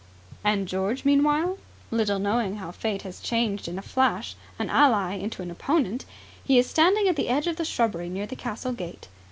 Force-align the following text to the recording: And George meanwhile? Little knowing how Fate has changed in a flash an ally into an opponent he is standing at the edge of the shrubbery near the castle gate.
And 0.43 0.67
George 0.67 1.05
meanwhile? 1.05 1.59
Little 1.91 2.17
knowing 2.17 2.55
how 2.55 2.71
Fate 2.71 3.03
has 3.03 3.19
changed 3.19 3.67
in 3.67 3.77
a 3.77 3.83
flash 3.83 4.35
an 4.57 4.67
ally 4.67 5.13
into 5.13 5.43
an 5.43 5.51
opponent 5.51 6.05
he 6.43 6.57
is 6.57 6.67
standing 6.67 7.07
at 7.07 7.15
the 7.17 7.29
edge 7.29 7.45
of 7.45 7.57
the 7.57 7.65
shrubbery 7.65 8.09
near 8.09 8.25
the 8.25 8.35
castle 8.35 8.73
gate. 8.73 9.09